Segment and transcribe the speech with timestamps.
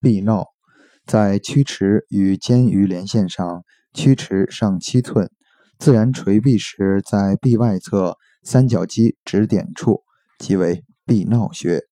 [0.00, 0.46] 臂闹，
[1.06, 3.62] 在曲池与肩盂连线上，
[3.92, 5.30] 曲池上七寸，
[5.78, 10.02] 自然垂臂时，在臂外侧三角肌指点处，
[10.38, 11.89] 即为臂闹穴。